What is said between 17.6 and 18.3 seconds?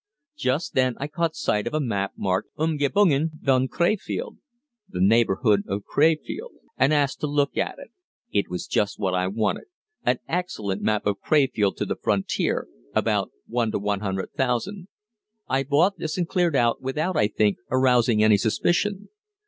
arousing